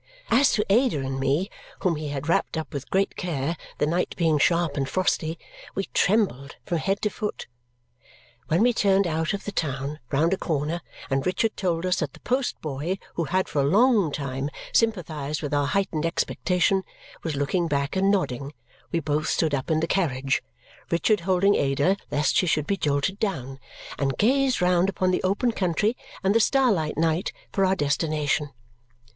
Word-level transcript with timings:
As 0.31 0.51
to 0.53 0.65
Ada 0.67 0.97
and 1.01 1.19
me, 1.19 1.47
whom 1.81 1.95
he 1.95 2.07
had 2.07 2.27
wrapped 2.27 2.57
up 2.57 2.73
with 2.73 2.89
great 2.89 3.15
care, 3.15 3.55
the 3.77 3.85
night 3.85 4.15
being 4.17 4.39
sharp 4.39 4.75
and 4.75 4.89
frosty, 4.89 5.37
we 5.75 5.85
trembled 5.93 6.55
from 6.65 6.79
head 6.79 7.03
to 7.03 7.11
foot. 7.11 7.45
When 8.47 8.63
we 8.63 8.73
turned 8.73 9.05
out 9.05 9.31
of 9.33 9.45
the 9.45 9.51
town, 9.51 9.99
round 10.11 10.33
a 10.33 10.37
corner, 10.37 10.81
and 11.11 11.23
Richard 11.23 11.55
told 11.55 11.85
us 11.85 11.97
that 11.97 12.13
the 12.13 12.19
post 12.21 12.59
boy, 12.61 12.97
who 13.13 13.25
had 13.25 13.47
for 13.47 13.61
a 13.61 13.63
long 13.63 14.11
time 14.11 14.49
sympathized 14.73 15.43
with 15.43 15.53
our 15.53 15.67
heightened 15.67 16.07
expectation, 16.07 16.81
was 17.21 17.35
looking 17.35 17.67
back 17.67 17.95
and 17.95 18.09
nodding, 18.09 18.55
we 18.91 18.99
both 19.01 19.29
stood 19.29 19.53
up 19.53 19.69
in 19.69 19.81
the 19.81 19.85
carriage 19.87 20.41
(Richard 20.89 21.19
holding 21.29 21.53
Ada 21.53 21.95
lest 22.09 22.37
she 22.37 22.47
should 22.47 22.65
be 22.65 22.75
jolted 22.75 23.19
down) 23.19 23.59
and 23.99 24.17
gazed 24.17 24.63
round 24.63 24.89
upon 24.89 25.11
the 25.11 25.21
open 25.21 25.51
country 25.51 25.95
and 26.23 26.33
the 26.33 26.39
starlight 26.39 26.97
night 26.97 27.31
for 27.53 27.63
our 27.63 27.75
destination. 27.75 28.49